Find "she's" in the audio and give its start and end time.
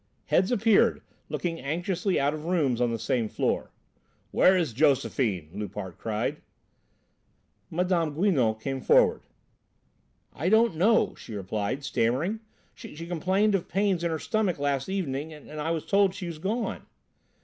16.15-16.39